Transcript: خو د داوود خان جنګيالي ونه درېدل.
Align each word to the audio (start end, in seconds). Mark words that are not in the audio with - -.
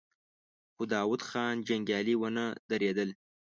خو 0.75 0.83
د 0.87 0.89
داوود 0.93 1.21
خان 1.29 1.55
جنګيالي 1.67 2.15
ونه 2.17 2.45
درېدل. 2.69 3.09